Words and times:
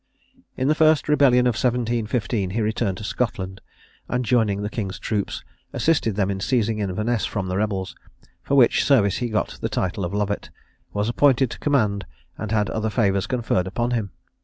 In 0.57 0.67
the 0.67 0.73
first 0.73 1.07
rebellion 1.07 1.45
of 1.45 1.53
1715 1.53 2.49
he 2.49 2.61
returned 2.61 2.97
to 2.97 3.03
Scotland, 3.03 3.61
and 4.09 4.25
joining 4.25 4.63
the 4.63 4.69
king's 4.71 4.97
troops, 4.97 5.43
assisted 5.73 6.15
them 6.15 6.31
in 6.31 6.39
seizing 6.39 6.79
Inverness 6.79 7.23
from 7.23 7.49
the 7.49 7.55
rebels; 7.57 7.95
for 8.41 8.55
which 8.55 8.83
service 8.83 9.17
he 9.17 9.29
got 9.29 9.59
the 9.61 9.69
title 9.69 10.03
of 10.03 10.11
Lovat, 10.11 10.49
was 10.91 11.07
appointed 11.07 11.51
to 11.51 11.59
command, 11.59 12.07
and 12.35 12.51
had 12.51 12.71
other 12.71 12.89
favours 12.89 13.27
conferred 13.27 13.67
upon 13.67 13.91
him. 13.91 14.09